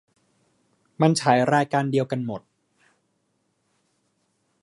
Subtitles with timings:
[1.01, 2.41] มันฉายรายการเดียวกันหมด